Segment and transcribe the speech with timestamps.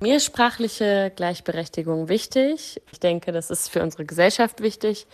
[0.00, 2.80] Mir ist sprachliche Gleichberechtigung wichtig.
[2.92, 5.08] Ich denke, das ist für unsere Gesellschaft wichtig,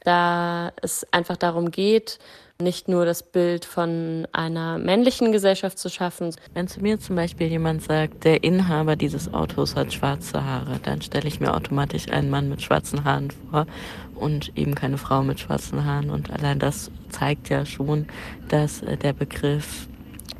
[0.00, 2.18] da es einfach darum geht,
[2.60, 6.34] nicht nur das Bild von einer männlichen Gesellschaft zu schaffen.
[6.52, 11.00] Wenn zu mir zum Beispiel jemand sagt, der Inhaber dieses Autos hat schwarze Haare, dann
[11.00, 13.66] stelle ich mir automatisch einen Mann mit schwarzen Haaren vor
[14.16, 16.10] und eben keine Frau mit schwarzen Haaren.
[16.10, 18.06] Und allein das zeigt ja schon,
[18.48, 19.88] dass äh, der Begriff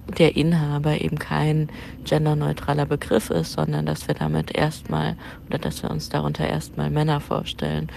[0.06, 1.68] der Inhaber eben kein
[2.04, 5.16] genderneutraler Begriff ist, sondern dass wir damit erstmal
[5.48, 7.90] oder dass wir uns darunter erstmal Männer vorstellen.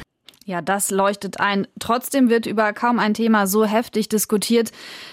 [0.47, 1.67] Ja, das leuchtet ein.
[1.77, 4.71] Trotzdem wird über kaum ein Thema so heftig diskutiert,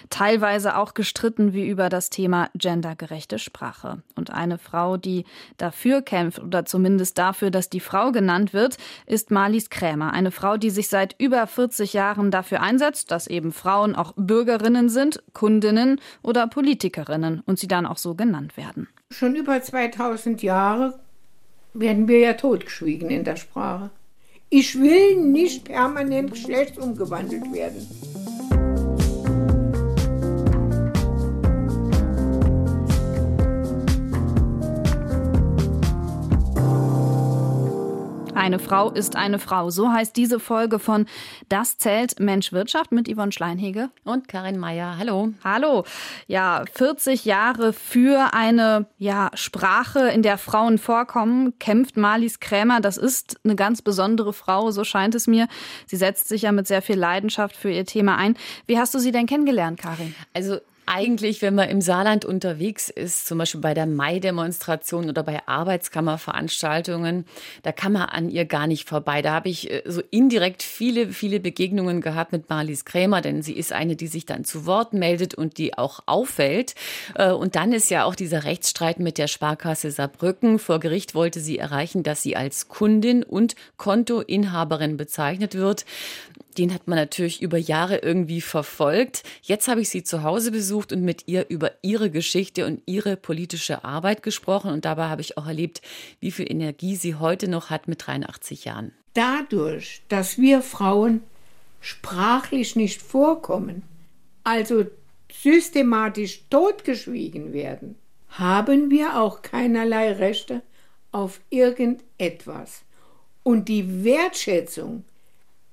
[0.08, 4.00] teilweise auch gestritten wie über das Thema gendergerechte Sprache.
[4.14, 5.24] Und eine Frau, die
[5.56, 10.12] dafür kämpft oder zumindest dafür, dass die Frau genannt wird, ist Marlies Krämer.
[10.12, 14.88] Eine Frau, die sich seit über 40 Jahren dafür einsetzt, dass eben Frauen auch Bürgerinnen
[14.88, 18.86] sind, Kundinnen oder Politikerinnen und sie dann auch so genannt werden.
[19.10, 21.00] Schon über 2000 Jahre
[21.72, 23.90] werden wir ja totgeschwiegen in der Sprache.
[24.50, 27.86] Ich will nicht permanent geschlechtsumgewandelt werden.
[38.44, 39.70] Eine Frau ist eine Frau.
[39.70, 41.06] So heißt diese Folge von
[41.48, 43.88] Das zählt Mensch Wirtschaft mit Yvonne Schleinhege.
[44.04, 44.98] Und Karin Meyer.
[44.98, 45.32] Hallo.
[45.42, 45.84] Hallo.
[46.26, 52.82] Ja, 40 Jahre für eine ja, Sprache, in der Frauen vorkommen, kämpft Marlies Krämer.
[52.82, 55.48] Das ist eine ganz besondere Frau, so scheint es mir.
[55.86, 58.36] Sie setzt sich ja mit sehr viel Leidenschaft für ihr Thema ein.
[58.66, 60.14] Wie hast du sie denn kennengelernt, Karin?
[60.34, 65.46] Also eigentlich, wenn man im Saarland unterwegs ist, zum Beispiel bei der Mai-Demonstration oder bei
[65.46, 67.24] Arbeitskammerveranstaltungen,
[67.62, 69.22] da kann man an ihr gar nicht vorbei.
[69.22, 73.54] Da habe ich äh, so indirekt viele, viele Begegnungen gehabt mit Marlies Krämer, denn sie
[73.54, 76.74] ist eine, die sich dann zu Wort meldet und die auch auffällt.
[77.14, 80.58] Äh, und dann ist ja auch dieser Rechtsstreit mit der Sparkasse Saarbrücken.
[80.58, 85.84] Vor Gericht wollte sie erreichen, dass sie als Kundin und Kontoinhaberin bezeichnet wird
[86.58, 89.22] den hat man natürlich über Jahre irgendwie verfolgt.
[89.42, 93.16] Jetzt habe ich sie zu Hause besucht und mit ihr über ihre Geschichte und ihre
[93.16, 94.70] politische Arbeit gesprochen.
[94.70, 95.80] Und dabei habe ich auch erlebt,
[96.20, 98.92] wie viel Energie sie heute noch hat mit 83 Jahren.
[99.14, 101.22] Dadurch, dass wir Frauen
[101.80, 103.82] sprachlich nicht vorkommen,
[104.42, 104.86] also
[105.30, 107.96] systematisch totgeschwiegen werden,
[108.28, 110.62] haben wir auch keinerlei Rechte
[111.12, 112.82] auf irgendetwas.
[113.42, 115.04] Und die Wertschätzung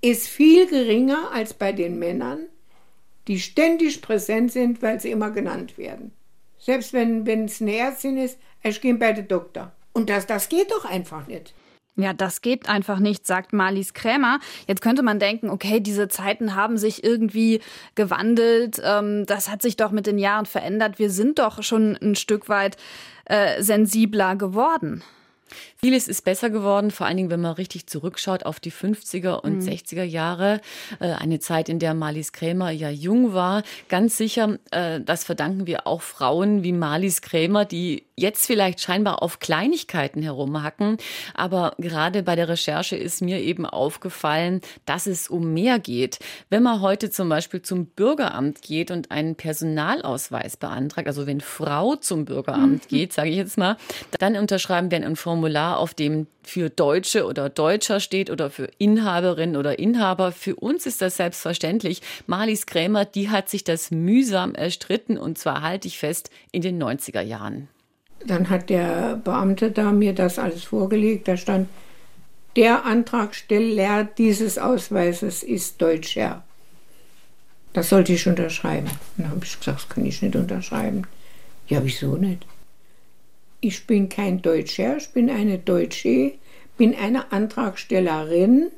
[0.02, 2.48] ist viel geringer als bei den Männern,
[3.28, 6.12] die ständig präsent sind, weil sie immer genannt werden.
[6.58, 9.72] Selbst wenn es eine Ärztin ist, ich gehe bei den Doktor.
[9.94, 11.54] Und das, das geht doch einfach nicht.
[11.98, 14.40] Ja, das geht einfach nicht, sagt Marlies Krämer.
[14.66, 17.60] Jetzt könnte man denken, okay, diese Zeiten haben sich irgendwie
[17.96, 18.82] gewandelt.
[18.84, 21.00] Ähm, das hat sich doch mit den Jahren verändert.
[21.00, 22.78] Wir sind doch schon ein Stück weit
[23.26, 25.04] äh, sensibler geworden.
[25.84, 29.64] Vieles ist besser geworden, vor allen Dingen, wenn man richtig zurückschaut auf die 50er und
[29.64, 29.68] mhm.
[29.68, 30.62] 60er Jahre.
[31.00, 33.64] Äh, eine Zeit, in der Marlies Krämer ja jung war.
[33.90, 39.24] Ganz sicher, äh, das verdanken wir auch Frauen wie Marlies Krämer, die jetzt vielleicht scheinbar
[39.24, 40.98] auf Kleinigkeiten herumhacken.
[41.34, 46.20] Aber gerade bei der Recherche ist mir eben aufgefallen, dass es um mehr geht.
[46.52, 51.96] Wenn man heute zum Beispiel zum Bürgeramt geht und einen Personalausweis beantragt, also wenn Frau
[51.96, 53.78] zum Bürgeramt geht, sage ich jetzt mal,
[54.20, 59.56] dann unterschreiben wir ein Formular, auf dem für Deutsche oder Deutscher steht oder für Inhaberin
[59.56, 60.32] oder Inhaber.
[60.32, 62.02] Für uns ist das selbstverständlich.
[62.28, 66.82] Marlies Krämer, die hat sich das mühsam erstritten und zwar halte ich fest in den
[66.82, 67.68] 90er Jahren.
[68.26, 71.28] Dann hat der Beamte da mir das alles vorgelegt.
[71.28, 71.68] Da stand,
[72.56, 76.44] der Antragsteller dieses Ausweises ist Deutscher.
[77.74, 78.90] Das sollte ich unterschreiben.
[79.18, 81.04] Dann habe ich gesagt, das kann ich nicht unterschreiben.
[81.68, 82.46] Ja, wieso nicht?
[83.62, 86.34] Ich bin kein Deutscher, ich bin eine Deutsche,
[86.78, 88.72] bin eine Antragstellerin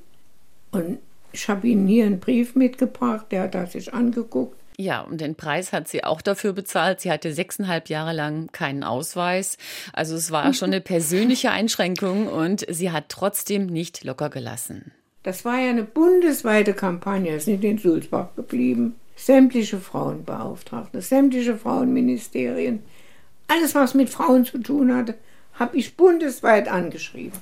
[0.72, 1.00] und
[1.32, 4.58] ich habe Ihnen hier einen Brief mitgebracht, der hat das sich angeguckt.
[4.78, 7.00] Ja, und den Preis hat sie auch dafür bezahlt.
[7.00, 9.58] Sie hatte sechseinhalb Jahre lang keinen Ausweis.
[9.94, 14.92] Also es war schon eine persönliche Einschränkung und sie hat trotzdem nicht locker gelassen.
[15.22, 18.96] Das war ja eine bundesweite Kampagne, es ist nicht in Sulzbach geblieben.
[19.16, 22.84] Sämtliche Frauenbeauftragte, sämtliche Frauenministerien,
[23.48, 25.16] alles was mit Frauen zu tun hatte,
[25.54, 27.40] habe ich bundesweit angeschrieben.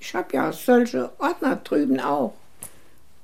[0.00, 2.34] Ich habe ja solche Ordner drüben auch.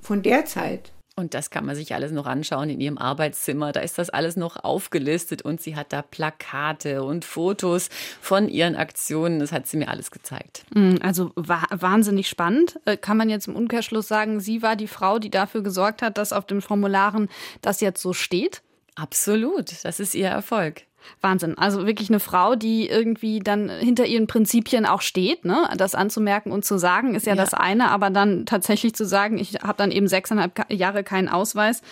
[0.02, 0.92] Von der Zeit.
[1.16, 3.72] Und das kann man sich alles noch anschauen in ihrem Arbeitszimmer.
[3.72, 7.90] Da ist das alles noch aufgelistet und sie hat da Plakate und Fotos
[8.22, 9.38] von ihren Aktionen.
[9.38, 10.64] Das hat sie mir alles gezeigt.
[10.74, 12.80] Mm, also wahnsinnig spannend.
[12.86, 16.16] Äh, kann man jetzt im Umkehrschluss sagen, sie war die Frau, die dafür gesorgt hat,
[16.16, 17.28] dass auf den Formularen
[17.60, 18.62] das jetzt so steht?
[18.94, 19.84] Absolut.
[19.84, 20.84] Das ist ihr Erfolg.
[21.20, 21.56] Wahnsinn.
[21.58, 25.44] Also wirklich eine Frau, die irgendwie dann hinter ihren Prinzipien auch steht.
[25.44, 25.68] Ne?
[25.76, 27.42] Das anzumerken und zu sagen ist ja, ja.
[27.42, 31.82] das eine, aber dann tatsächlich zu sagen, ich habe dann eben sechseinhalb Jahre keinen Ausweis,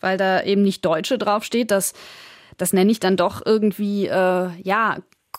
[0.00, 1.94] weil da eben nicht Deutsche draufsteht, das
[2.58, 4.96] das nenne ich dann doch irgendwie, äh, ja,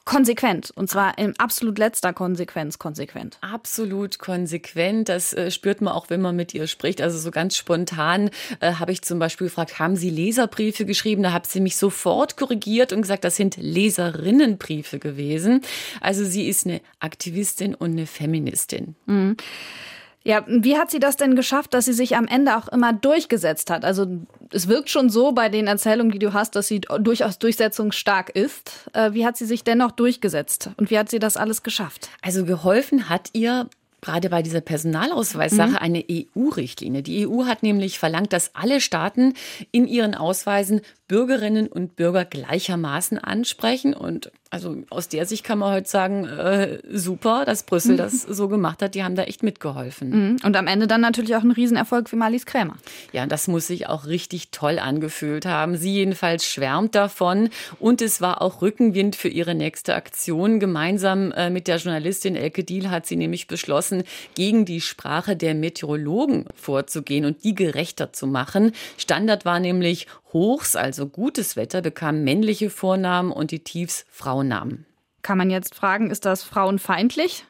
[0.09, 0.71] konsequent.
[0.75, 3.37] Und zwar in absolut letzter Konsequenz konsequent.
[3.41, 5.07] Absolut konsequent.
[5.07, 6.99] Das äh, spürt man auch, wenn man mit ihr spricht.
[6.99, 11.21] Also so ganz spontan äh, habe ich zum Beispiel gefragt, haben Sie Leserbriefe geschrieben?
[11.21, 15.61] Da hat sie mich sofort korrigiert und gesagt, das sind Leserinnenbriefe gewesen.
[16.01, 18.95] Also sie ist eine Aktivistin und eine Feministin.
[19.05, 19.37] Mhm.
[20.23, 23.69] Ja, wie hat sie das denn geschafft, dass sie sich am Ende auch immer durchgesetzt
[23.69, 23.85] hat?
[23.85, 24.05] Also
[24.51, 28.89] es wirkt schon so bei den Erzählungen, die du hast, dass sie durchaus durchsetzungsstark ist.
[28.93, 32.09] Äh, wie hat sie sich dennoch durchgesetzt und wie hat sie das alles geschafft?
[32.21, 33.69] Also geholfen hat ihr
[34.01, 35.77] gerade bei dieser Personalausweissache mhm.
[35.77, 37.03] eine EU-Richtlinie.
[37.03, 39.33] Die EU hat nämlich verlangt, dass alle Staaten
[39.71, 43.95] in ihren Ausweisen Bürgerinnen und Bürger gleichermaßen ansprechen.
[43.95, 47.97] Und also aus der Sicht kann man heute sagen, äh, super, dass Brüssel mhm.
[47.97, 48.93] das so gemacht hat.
[48.93, 50.09] Die haben da echt mitgeholfen.
[50.09, 50.37] Mhm.
[50.43, 52.77] Und am Ende dann natürlich auch ein Riesenerfolg für Marlies Krämer.
[53.11, 55.77] Ja, das muss sich auch richtig toll angefühlt haben.
[55.77, 57.49] Sie jedenfalls schwärmt davon.
[57.79, 60.59] Und es war auch Rückenwind für ihre nächste Aktion.
[60.59, 64.03] Gemeinsam äh, mit der Journalistin Elke Diel hat sie nämlich beschlossen,
[64.35, 68.73] gegen die Sprache der Meteorologen vorzugehen und die gerechter zu machen.
[68.97, 74.85] Standard war nämlich Hochs, also gutes Wetter, bekam männliche Vornamen und die Tiefs Frauennamen.
[75.21, 77.45] Kann man jetzt fragen, ist das frauenfeindlich?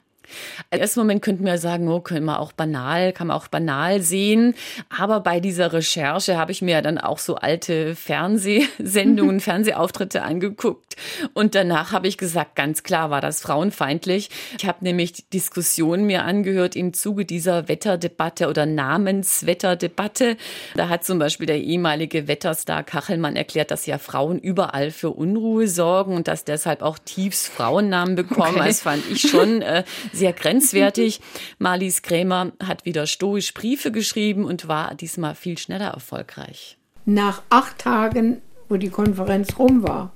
[0.72, 4.02] Im ersten Moment könnten wir sagen, oh, können wir auch banal, kann man auch banal
[4.02, 4.56] sehen.
[4.96, 10.96] Aber bei dieser Recherche habe ich mir dann auch so alte Fernsehsendungen, Fernsehauftritte angeguckt.
[11.34, 14.30] Und danach habe ich gesagt, ganz klar war das frauenfeindlich.
[14.58, 20.38] Ich habe nämlich Diskussionen mir angehört im Zuge dieser Wetterdebatte oder Namenswetterdebatte.
[20.76, 25.68] Da hat zum Beispiel der ehemalige Wetterstar Kachelmann erklärt, dass ja Frauen überall für Unruhe
[25.68, 28.58] sorgen und dass deshalb auch Tiefs Frauennamen bekommen.
[28.58, 28.68] Okay.
[28.68, 29.84] Das fand ich schon äh,
[30.20, 31.22] sehr grenzwertig.
[31.58, 36.78] Marlies Krämer hat wieder stoisch Briefe geschrieben und war diesmal viel schneller erfolgreich.
[37.06, 40.14] Nach acht Tagen, wo die Konferenz rum war,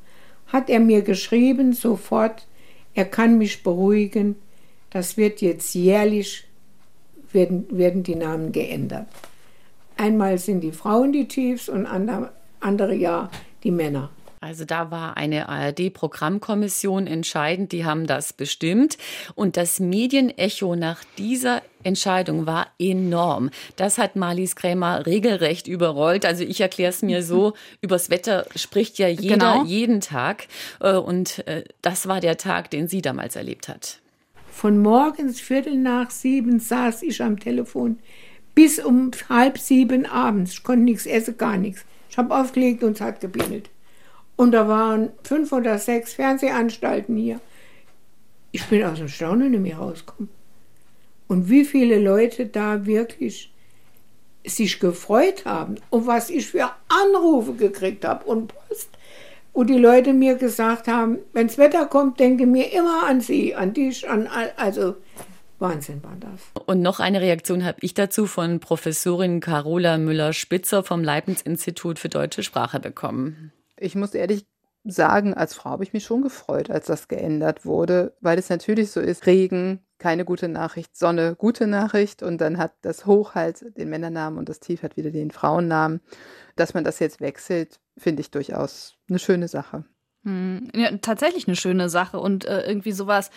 [0.47, 2.45] hat er mir geschrieben, sofort,
[2.93, 4.35] er kann mich beruhigen,
[4.91, 6.45] das wird jetzt jährlich,
[7.31, 9.07] werden, werden die Namen geändert.
[9.97, 13.31] Einmal sind die Frauen die Tiefs und andere, andere Jahr
[13.63, 14.11] die Männer.
[14.43, 18.97] Also da war eine ARD-Programmkommission entscheidend, die haben das bestimmt.
[19.35, 23.51] Und das Medienecho nach dieser Entscheidung war enorm.
[23.77, 26.25] Das hat Marlies Krämer regelrecht überrollt.
[26.25, 29.63] Also ich erkläre es mir so, übers Wetter spricht ja jeder genau.
[29.63, 30.47] jeden Tag.
[30.81, 34.01] Äh, und äh, das war der Tag, den sie damals erlebt hat.
[34.51, 37.97] Von morgens Viertel nach sieben saß ich am Telefon
[38.55, 40.51] bis um halb sieben abends.
[40.51, 41.85] Ich konnte nichts essen, gar nichts.
[42.09, 43.69] Ich habe aufgelegt und es hat gebimmelt.
[44.43, 47.39] Und da waren fünf oder sechs Fernsehanstalten hier.
[48.51, 50.29] Ich bin aus dem Staunen nicht mehr rausgekommen.
[51.29, 53.53] Und wie viele Leute da wirklich
[54.45, 58.89] sich gefreut haben und was ich für Anrufe gekriegt habe und Post,
[59.53, 63.55] wo die Leute mir gesagt haben, wenn das Wetter kommt, denke mir immer an sie,
[63.55, 64.95] an dich, an also
[65.59, 66.65] Wahnsinn war das.
[66.65, 72.43] Und noch eine Reaktion habe ich dazu von Professorin Carola Müller-Spitzer vom Leibniz-Institut für deutsche
[72.43, 73.53] Sprache bekommen
[73.83, 74.45] ich muss ehrlich
[74.85, 78.91] sagen, als Frau habe ich mich schon gefreut, als das geändert wurde, weil es natürlich
[78.91, 83.77] so ist, Regen, keine gute Nachricht, Sonne, gute Nachricht und dann hat das Hoch halt
[83.77, 86.01] den Männernamen und das Tief hat wieder den Frauennamen.
[86.55, 89.85] Dass man das jetzt wechselt, finde ich durchaus eine schöne Sache.
[90.23, 93.29] Hm, ja, tatsächlich eine schöne Sache und äh, irgendwie sowas,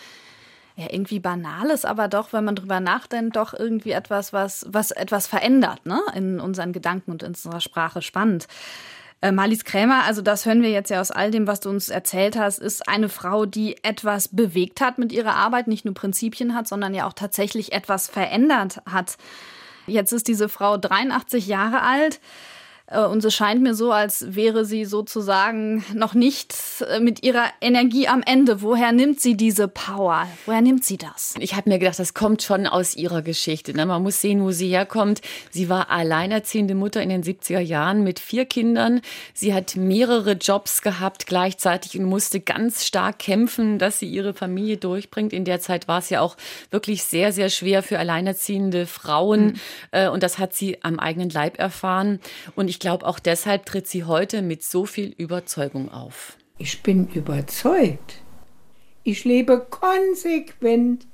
[0.75, 5.27] ja, irgendwie Banales, aber doch, wenn man drüber nachdenkt, doch irgendwie etwas, was, was etwas
[5.27, 8.01] verändert, ne, in unseren Gedanken und in unserer Sprache.
[8.01, 8.47] Spannend.
[9.19, 11.89] Äh, Marlies Krämer, also das hören wir jetzt ja aus all dem, was du uns
[11.89, 16.53] erzählt hast, ist eine Frau, die etwas bewegt hat mit ihrer Arbeit, nicht nur Prinzipien
[16.53, 19.17] hat, sondern ja auch tatsächlich etwas verändert hat.
[19.87, 22.19] Jetzt ist diese Frau 83 Jahre alt.
[22.87, 26.55] Äh, und es scheint mir so, als wäre sie sozusagen noch nicht
[26.89, 28.61] äh, mit ihrer Energie am Ende.
[28.61, 30.27] Woher nimmt sie diese Power?
[30.45, 31.35] Woher nimmt sie das?
[31.39, 33.73] Ich habe mir gedacht, das kommt schon aus ihrer Geschichte.
[33.73, 33.85] Ne?
[33.85, 35.21] Man muss sehen, wo sie herkommt.
[35.51, 39.01] Sie war alleinerziehende Mutter in den 70er Jahren mit vier Kindern.
[39.33, 44.77] Sie hat mehrere Jobs gehabt gleichzeitig und musste ganz stark kämpfen, dass sie ihre Familie
[44.77, 45.33] durchbringt.
[45.33, 46.37] In der Zeit war es ja auch
[46.71, 49.57] wirklich sehr, sehr schwer für alleinerziehende Frauen.
[49.91, 50.09] Mhm.
[50.11, 52.19] Und das hat sie am eigenen Leib erfahren.
[52.55, 56.37] Und ich ich glaube, auch deshalb tritt sie heute mit so viel Überzeugung auf.
[56.59, 58.21] Ich bin überzeugt.
[59.01, 61.07] Ich lebe konsequent,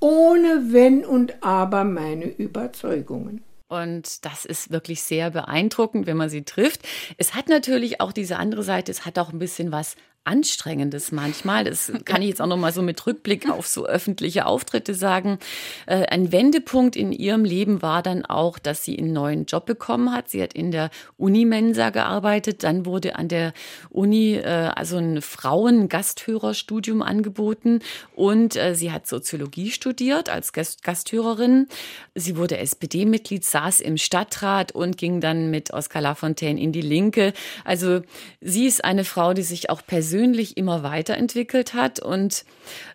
[0.00, 3.44] ohne Wenn und Aber meine Überzeugungen.
[3.68, 6.80] Und das ist wirklich sehr beeindruckend, wenn man sie trifft.
[7.18, 9.94] Es hat natürlich auch diese andere Seite, es hat auch ein bisschen was
[10.26, 11.64] Anstrengendes manchmal.
[11.64, 15.38] Das kann ich jetzt auch noch mal so mit Rückblick auf so öffentliche Auftritte sagen.
[15.86, 20.12] Äh, ein Wendepunkt in ihrem Leben war dann auch, dass sie einen neuen Job bekommen
[20.12, 20.28] hat.
[20.28, 22.64] Sie hat in der Unimensa gearbeitet.
[22.64, 23.52] Dann wurde an der
[23.90, 27.80] Uni äh, also ein Frauen-Gasthörerstudium angeboten
[28.14, 31.68] und äh, sie hat Soziologie studiert als Gasthörerin.
[32.14, 37.32] Sie wurde SPD-Mitglied, saß im Stadtrat und ging dann mit Oskar Lafontaine in die Linke.
[37.64, 38.02] Also
[38.40, 42.44] sie ist eine Frau, die sich auch persönlich immer weiterentwickelt hat und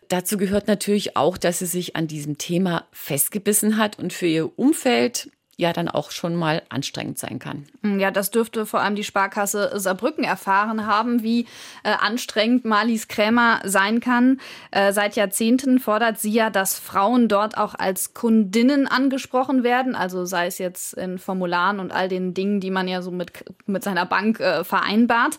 [0.10, 4.58] dazu gehört natürlich auch, dass sie sich an diesem Thema festgebissen hat und für ihr
[4.58, 5.30] Umfeld
[5.62, 7.66] ja dann auch schon mal anstrengend sein kann.
[7.84, 11.46] Hm, ja, das dürfte vor allem die Sparkasse Saarbrücken erfahren haben, wie
[11.84, 14.40] äh, anstrengend Marlies Krämer sein kann.
[14.72, 20.26] Äh, seit Jahrzehnten fordert sie ja, dass Frauen dort auch als Kundinnen angesprochen werden, also
[20.26, 23.84] sei es jetzt in Formularen und all den Dingen, die man ja so mit, mit
[23.84, 25.38] seiner Bank äh, vereinbart.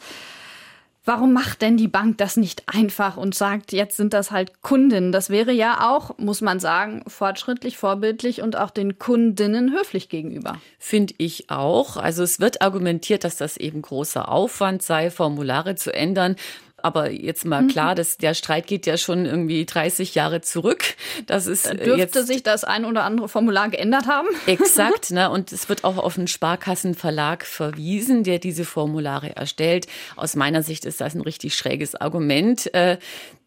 [1.05, 5.11] Warum macht denn die Bank das nicht einfach und sagt, jetzt sind das halt Kundinnen?
[5.11, 10.61] Das wäre ja auch, muss man sagen, fortschrittlich, vorbildlich und auch den Kundinnen höflich gegenüber.
[10.79, 11.97] Finde ich auch.
[11.97, 16.37] Also es wird argumentiert, dass das eben großer Aufwand sei, Formulare zu ändern.
[16.83, 17.69] Aber jetzt mal mhm.
[17.69, 20.85] klar, dass der Streit geht ja schon irgendwie 30 Jahre zurück.
[21.27, 24.29] Das ist äh, dürfte jetzt sich das ein oder andere Formular geändert haben.
[24.47, 25.31] Exakt, ne?
[25.31, 29.87] Und es wird auch auf einen Sparkassenverlag verwiesen, der diese Formulare erstellt.
[30.17, 32.73] Aus meiner Sicht ist das ein richtig schräges Argument.
[32.75, 32.99] Äh,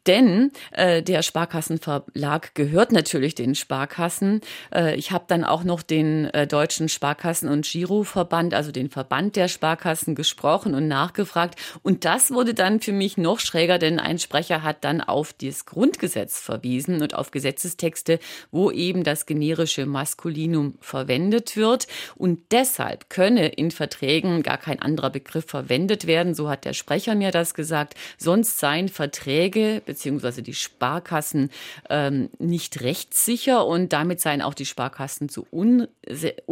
[0.08, 4.42] denn äh, der Sparkassenverlag gehört natürlich den Sparkassen.
[4.74, 9.36] Äh, ich habe dann auch noch den äh, Deutschen Sparkassen- und Giroverband, also den Verband
[9.36, 11.60] der Sparkassen, gesprochen und nachgefragt.
[11.82, 15.66] Und das wurde dann für mich noch schräger, denn ein Sprecher hat dann auf das
[15.66, 18.20] Grundgesetz verwiesen und auf Gesetzestexte,
[18.52, 21.88] wo eben das generische Maskulinum verwendet wird.
[22.16, 26.36] Und deshalb könne in Verträgen gar kein anderer Begriff verwendet werden.
[26.36, 27.96] So hat der Sprecher mir das gesagt.
[28.18, 31.50] Sonst seien Verträge beziehungsweise die Sparkassen
[31.90, 35.88] ähm, nicht rechtssicher und damit seien auch die Sparkassen zu, un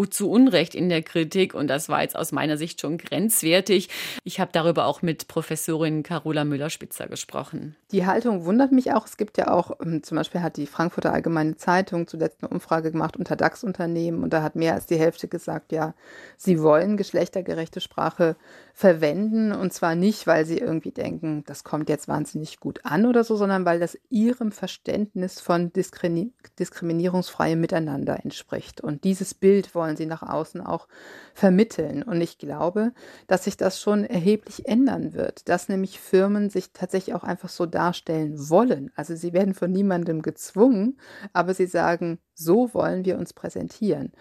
[0.09, 3.89] zu Unrecht in der Kritik und das war jetzt aus meiner Sicht schon grenzwertig.
[4.23, 7.75] Ich habe darüber auch mit Professorin Carola Müller-Spitzer gesprochen.
[7.91, 9.05] Die Haltung wundert mich auch.
[9.05, 12.91] Es gibt ja auch, ähm, zum Beispiel hat die Frankfurter Allgemeine Zeitung zuletzt eine Umfrage
[12.91, 15.93] gemacht unter DAX-Unternehmen und da hat mehr als die Hälfte gesagt, ja,
[16.37, 18.37] sie wollen geschlechtergerechte Sprache
[18.73, 23.23] verwenden und zwar nicht, weil sie irgendwie denken, das kommt jetzt wahnsinnig gut an oder
[23.23, 28.81] so, so, sondern weil das ihrem Verständnis von Diskrini diskriminierungsfreiem Miteinander entspricht.
[28.81, 30.87] Und dieses Bild wollen sie nach außen auch
[31.33, 32.03] vermitteln.
[32.03, 32.93] Und ich glaube,
[33.27, 37.65] dass sich das schon erheblich ändern wird, dass nämlich Firmen sich tatsächlich auch einfach so
[37.65, 38.91] darstellen wollen.
[38.95, 40.99] Also sie werden von niemandem gezwungen,
[41.33, 44.11] aber sie sagen, so wollen wir uns präsentieren.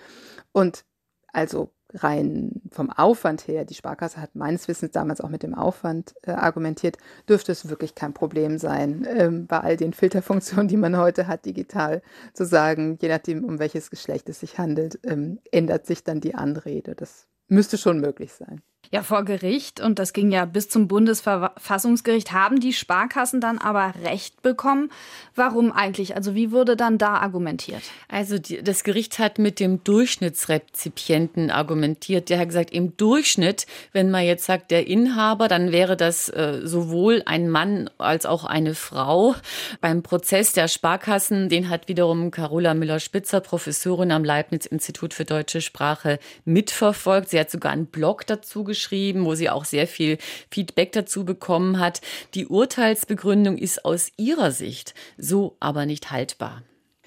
[0.53, 0.85] Und
[1.33, 6.15] also rein vom Aufwand her, die Sparkasse hat meines Wissens damals auch mit dem Aufwand
[6.23, 10.97] äh, argumentiert, dürfte es wirklich kein Problem sein, ähm, bei all den Filterfunktionen, die man
[10.97, 15.87] heute hat, digital zu sagen, je nachdem, um welches Geschlecht es sich handelt, ähm, ändert
[15.87, 16.95] sich dann die Anrede.
[16.95, 18.63] Das müsste schon möglich sein.
[18.95, 23.95] Ja, vor Gericht, und das ging ja bis zum Bundesverfassungsgericht, haben die Sparkassen dann aber
[24.05, 24.91] Recht bekommen.
[25.35, 26.15] Warum eigentlich?
[26.15, 27.81] Also wie wurde dann da argumentiert?
[28.09, 32.29] Also die, das Gericht hat mit dem Durchschnittsrezipienten argumentiert.
[32.29, 36.61] Der hat gesagt, im Durchschnitt, wenn man jetzt sagt, der Inhaber, dann wäre das äh,
[36.63, 39.35] sowohl ein Mann als auch eine Frau.
[39.81, 46.19] Beim Prozess der Sparkassen, den hat wiederum Carola Müller-Spitzer, Professorin am Leibniz-Institut für deutsche Sprache,
[46.45, 47.31] mitverfolgt.
[47.31, 50.19] Sie hat sogar einen Blog dazu geschrieben geschrieben, wo sie auch sehr viel
[50.51, 52.01] Feedback dazu bekommen hat.
[52.35, 56.63] Die Urteilsbegründung ist aus ihrer Sicht so aber nicht haltbar.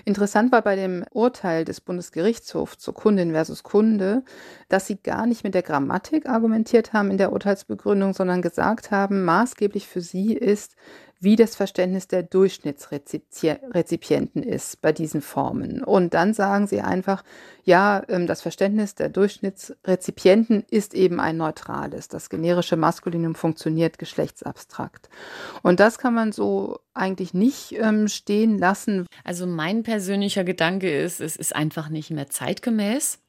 [0.05, 4.24] Interessant war bei dem Urteil des Bundesgerichtshofs zur Kundin versus Kunde,
[4.70, 9.25] dass sie gar nicht mit der Grammatik argumentiert haben in der Urteilsbegründung, sondern gesagt haben,
[9.25, 10.75] maßgeblich für sie ist,
[11.25, 15.84] wie das Verständnis der Durchschnittsrezipienten ist bei diesen Formen.
[15.84, 17.25] Und dann sagen sie einfach,
[17.65, 22.08] ja, ähm, das Verständnis der Durchschnittsrezipienten ist eben ein neutrales.
[22.08, 25.10] Das generische Maskulinum funktioniert geschlechtsabstrakt.
[25.63, 29.06] Und das kann man so eigentlich nicht ähm, stehen lassen.
[29.24, 33.20] Also mein persönlicher Gedanke ist, es ist einfach nicht mehr zeitgemäß.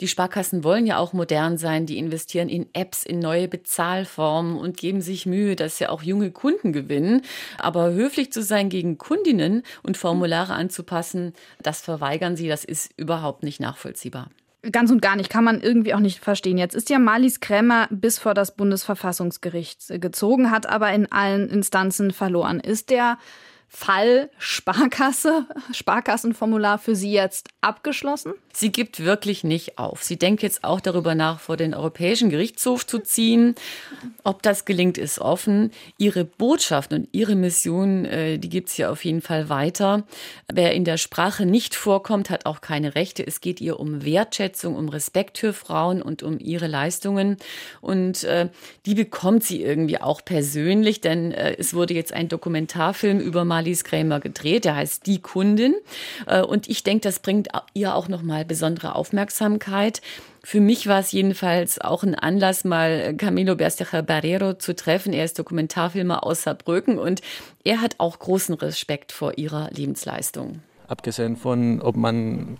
[0.00, 4.76] Die Sparkassen wollen ja auch modern sein, die investieren in Apps, in neue Bezahlformen und
[4.76, 7.22] geben sich Mühe, dass sie auch junge Kunden gewinnen.
[7.58, 13.42] Aber höflich zu sein gegen Kundinnen und Formulare anzupassen, das verweigern sie, das ist überhaupt
[13.42, 14.30] nicht nachvollziehbar.
[14.72, 16.58] Ganz und gar nicht, kann man irgendwie auch nicht verstehen.
[16.58, 22.10] Jetzt ist ja Marlies Krämer bis vor das Bundesverfassungsgericht gezogen, hat aber in allen Instanzen
[22.10, 22.58] verloren.
[22.58, 23.18] Ist der
[23.68, 28.32] Fall Sparkasse, Sparkassenformular für Sie jetzt abgeschlossen?
[28.58, 30.02] Sie gibt wirklich nicht auf.
[30.02, 33.54] Sie denkt jetzt auch darüber nach, vor den Europäischen Gerichtshof zu ziehen.
[34.24, 35.70] Ob das gelingt, ist offen.
[35.96, 40.02] Ihre Botschaft und ihre Mission, äh, die gibt es ja auf jeden Fall weiter.
[40.52, 43.24] Wer in der Sprache nicht vorkommt, hat auch keine Rechte.
[43.24, 47.36] Es geht ihr um Wertschätzung, um Respekt für Frauen und um ihre Leistungen.
[47.80, 48.48] Und äh,
[48.86, 53.84] die bekommt sie irgendwie auch persönlich, denn äh, es wurde jetzt ein Dokumentarfilm über Marlies
[53.84, 55.76] Krämer gedreht, der heißt Die Kundin.
[56.26, 60.02] Äh, und ich denke, das bringt ihr auch nochmal besondere Aufmerksamkeit.
[60.42, 65.12] Für mich war es jedenfalls auch ein Anlass, mal Camilo Berstecher Barrero zu treffen.
[65.12, 67.20] Er ist Dokumentarfilmer aus Saarbrücken und
[67.62, 70.62] er hat auch großen Respekt vor ihrer Lebensleistung.
[70.88, 72.56] Abgesehen von, ob man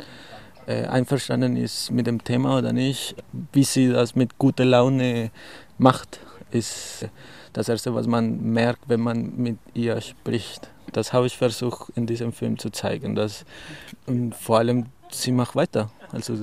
[0.66, 3.16] äh, einverstanden ist mit dem Thema oder nicht,
[3.52, 5.30] wie sie das mit guter Laune
[5.78, 7.08] macht, ist
[7.54, 10.68] das Erste, was man merkt, wenn man mit ihr spricht.
[10.92, 13.14] Das habe ich versucht in diesem Film zu zeigen.
[13.14, 13.44] Dass,
[14.06, 15.90] und vor allem, sie macht weiter.
[16.12, 16.34] Also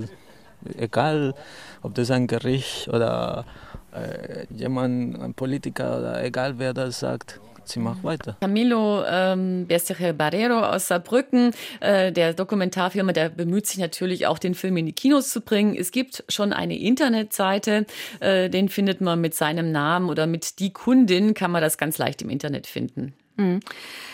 [0.78, 1.34] egal,
[1.82, 3.46] ob das ein Gericht oder
[3.94, 8.38] äh, jemand, ein Politiker oder egal wer das sagt, sie macht weiter.
[8.42, 14.56] Camilo ähm, Bestiche Barrero aus Saarbrücken, äh, der Dokumentarfilmer, der bemüht sich natürlich auch, den
[14.56, 15.76] Film in die Kinos zu bringen.
[15.76, 17.86] Es gibt schon eine Internetseite,
[18.20, 21.98] äh, den findet man mit seinem Namen oder mit die Kundin, kann man das ganz
[21.98, 23.14] leicht im Internet finden.
[23.38, 23.60] Mhm.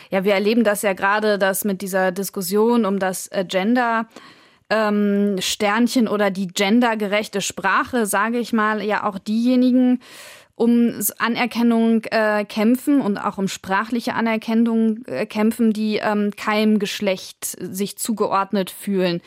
[0.09, 4.07] Ja, wir erleben das ja gerade, dass mit dieser Diskussion um das äh, Gender
[4.71, 9.99] ähm, Sternchen oder die gendergerechte Sprache, sage ich mal, ja auch diejenigen
[10.55, 17.57] um Anerkennung äh, kämpfen und auch um sprachliche Anerkennung äh, kämpfen, die ähm, keinem Geschlecht
[17.59, 19.21] sich zugeordnet fühlen.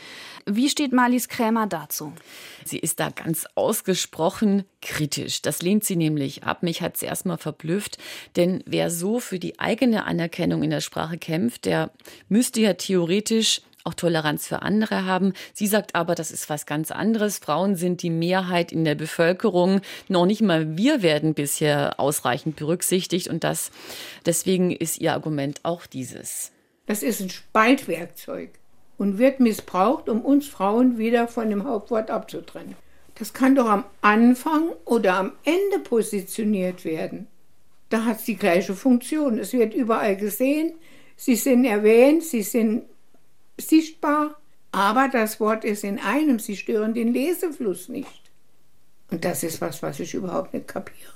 [0.46, 2.12] Wie steht Marlies Krämer dazu?
[2.64, 5.42] Sie ist da ganz ausgesprochen kritisch.
[5.42, 6.62] Das lehnt sie nämlich ab.
[6.62, 7.98] Mich hat es erstmal verblüfft,
[8.36, 11.90] denn wer so für die eigene Anerkennung in der Sprache kämpft, der
[12.28, 15.34] müsste ja theoretisch auch Toleranz für andere haben.
[15.52, 17.38] Sie sagt aber, das ist was ganz anderes.
[17.38, 19.82] Frauen sind die Mehrheit in der Bevölkerung.
[20.08, 23.70] Noch nicht mal wir werden bisher ausreichend berücksichtigt und das,
[24.24, 26.50] deswegen ist ihr Argument auch dieses.
[26.86, 28.50] Das ist ein Spaltwerkzeug
[28.96, 32.76] und wird missbraucht, um uns Frauen wieder von dem Hauptwort abzutrennen.
[33.16, 37.28] Das kann doch am Anfang oder am Ende positioniert werden.
[37.90, 39.38] Da hat es die gleiche Funktion.
[39.38, 40.72] Es wird überall gesehen,
[41.16, 42.84] sie sind erwähnt, sie sind
[43.58, 44.36] sichtbar,
[44.72, 48.08] aber das Wort ist in einem, sie stören den Lesefluss nicht.
[49.10, 51.12] Und das ist was, was ich überhaupt nicht kapiere.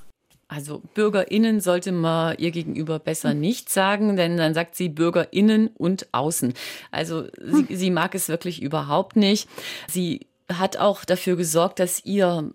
[0.47, 6.09] Also BürgerInnen sollte man ihr gegenüber besser nicht sagen, denn dann sagt sie BürgerInnen und
[6.13, 6.55] Außen.
[6.91, 9.47] Also sie, sie mag es wirklich überhaupt nicht.
[9.89, 12.51] Sie hat auch dafür gesorgt, dass ihr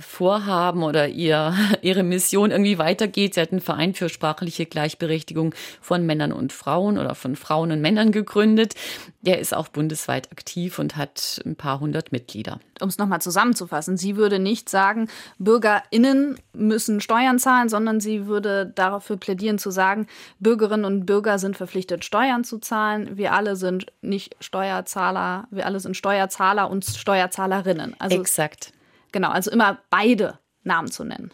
[0.00, 3.34] Vorhaben oder ihr, ihre Mission irgendwie weitergeht.
[3.34, 7.80] Sie hat einen Verein für sprachliche Gleichberechtigung von Männern und Frauen oder von Frauen und
[7.80, 8.74] Männern gegründet.
[9.22, 12.60] Der ist auch bundesweit aktiv und hat ein paar hundert Mitglieder.
[12.80, 15.08] Um es nochmal zusammenzufassen, sie würde nicht sagen,
[15.38, 20.06] BürgerInnen müssen Steuern zahlen, sondern sie würde dafür plädieren zu sagen,
[20.40, 23.16] Bürgerinnen und Bürger sind verpflichtet, Steuern zu zahlen.
[23.16, 27.96] Wir alle sind nicht Steuerzahler, wir alle sind Steuerzahler und Steuerzahlerinnen.
[27.98, 28.73] Also Exakt.
[29.14, 31.30] Genau, also immer beide Namen zu nennen.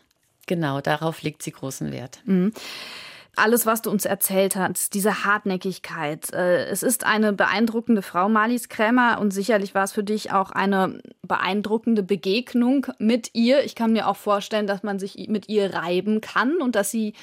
[0.46, 2.20] Genau, darauf legt sie großen Wert.
[2.26, 2.52] Mhm.
[3.36, 6.30] Alles, was du uns erzählt hast, diese Hartnäckigkeit.
[6.34, 10.50] Äh, es ist eine beeindruckende Frau, Marlies Krämer, und sicherlich war es für dich auch
[10.50, 13.64] eine beeindruckende Begegnung mit ihr.
[13.64, 17.14] Ich kann mir auch vorstellen, dass man sich mit ihr reiben kann und dass sie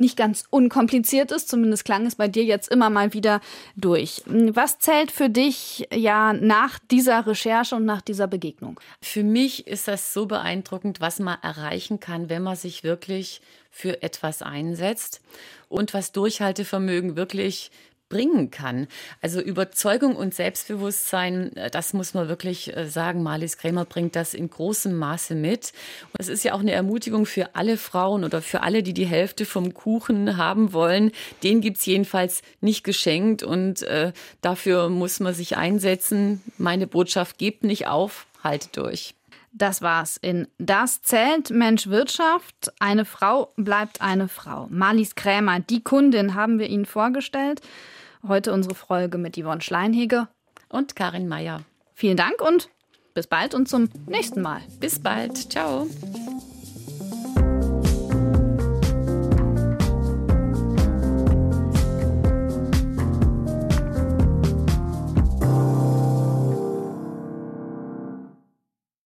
[0.00, 1.48] nicht ganz unkompliziert ist.
[1.48, 3.40] Zumindest klang es bei dir jetzt immer mal wieder
[3.76, 4.22] durch.
[4.26, 8.80] Was zählt für dich ja nach dieser Recherche und nach dieser Begegnung?
[9.00, 14.02] Für mich ist das so beeindruckend, was man erreichen kann, wenn man sich wirklich für
[14.02, 15.20] etwas einsetzt
[15.68, 17.70] und was Durchhaltevermögen wirklich
[18.10, 18.88] bringen kann.
[19.22, 23.22] Also Überzeugung und Selbstbewusstsein, äh, das muss man wirklich äh, sagen.
[23.22, 25.72] Marlies Krämer bringt das in großem Maße mit.
[26.12, 29.06] Und es ist ja auch eine Ermutigung für alle Frauen oder für alle, die die
[29.06, 31.12] Hälfte vom Kuchen haben wollen.
[31.42, 36.42] Den gibt's jedenfalls nicht geschenkt und äh, dafür muss man sich einsetzen.
[36.58, 39.14] Meine Botschaft, gebt nicht auf, haltet durch.
[39.52, 42.72] Das war's in Das zählt Mensch Wirtschaft.
[42.78, 44.68] Eine Frau bleibt eine Frau.
[44.70, 47.60] Marlies Krämer, die Kundin, haben wir Ihnen vorgestellt.
[48.26, 50.28] Heute unsere Folge mit Yvonne Schleinhege
[50.68, 51.62] und Karin Meyer.
[51.94, 52.68] Vielen Dank und
[53.14, 54.60] bis bald und zum nächsten Mal.
[54.78, 55.36] Bis bald.
[55.50, 55.86] Ciao.